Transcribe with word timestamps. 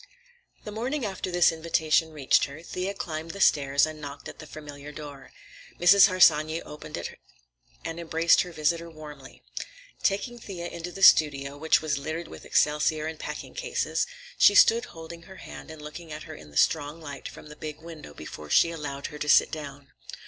The 0.63 0.71
morning 0.71 1.05
after 1.05 1.29
this 1.29 1.51
invitation 1.51 2.11
reached 2.11 2.45
her, 2.45 2.63
Thea 2.63 2.95
climbed 2.95 3.29
the 3.33 3.39
stairs 3.39 3.85
and 3.85 4.01
knocked 4.01 4.27
at 4.27 4.39
the 4.39 4.47
familiar 4.47 4.91
door. 4.91 5.31
Mrs. 5.79 6.07
Harsanyi 6.07 6.55
herself 6.55 6.71
opened 6.73 6.97
it, 6.97 7.19
and 7.85 7.99
embraced 7.99 8.41
her 8.41 8.51
visitor 8.51 8.89
warmly. 8.89 9.43
Taking 10.01 10.39
Thea 10.39 10.69
into 10.69 10.91
the 10.91 11.03
studio, 11.03 11.55
which 11.55 11.83
was 11.83 11.99
littered 11.99 12.27
with 12.29 12.45
excelsior 12.45 13.05
and 13.05 13.19
packing 13.19 13.53
cases, 13.53 14.07
she 14.39 14.55
stood 14.55 14.85
holding 14.85 15.21
her 15.29 15.35
hand 15.35 15.69
and 15.69 15.79
looking 15.83 16.11
at 16.11 16.23
her 16.23 16.33
in 16.33 16.49
the 16.49 16.57
strong 16.57 16.99
light 16.99 17.27
from 17.27 17.49
the 17.49 17.55
big 17.55 17.79
window 17.79 18.15
before 18.15 18.49
she 18.49 18.71
allowed 18.71 19.05
her 19.13 19.19
to 19.19 19.29
sit 19.29 19.51
down. 19.51 19.91